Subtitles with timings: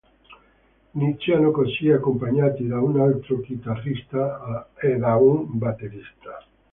[0.95, 6.43] Iniziano così, accompagnati da un altro chitarrista e da un batterista.